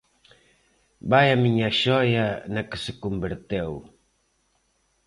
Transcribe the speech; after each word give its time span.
Vaia 1.09 1.35
miñaxoia 1.43 2.27
na 2.53 2.61
que 2.69 2.77
se 2.83 2.93
converteu. 3.03 3.71